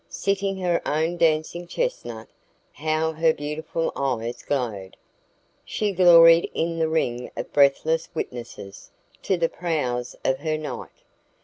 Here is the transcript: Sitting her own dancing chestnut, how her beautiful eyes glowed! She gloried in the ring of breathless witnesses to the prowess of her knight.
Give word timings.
Sitting 0.09 0.57
her 0.57 0.81
own 0.83 1.15
dancing 1.15 1.67
chestnut, 1.67 2.27
how 2.73 3.11
her 3.11 3.31
beautiful 3.31 3.91
eyes 3.95 4.41
glowed! 4.41 4.97
She 5.63 5.91
gloried 5.91 6.49
in 6.55 6.79
the 6.79 6.89
ring 6.89 7.29
of 7.37 7.53
breathless 7.53 8.09
witnesses 8.15 8.89
to 9.21 9.37
the 9.37 9.47
prowess 9.47 10.15
of 10.25 10.39
her 10.39 10.57
knight. 10.57 10.89